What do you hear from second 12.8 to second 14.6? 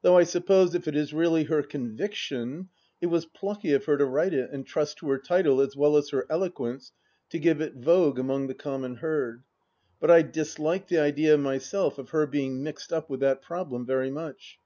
up with that problem very much.